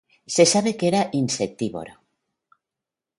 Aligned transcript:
Se 0.35 0.43
sabe 0.53 0.71
que 0.77 0.87
era 0.91 1.03
insectívoro. 1.21 1.93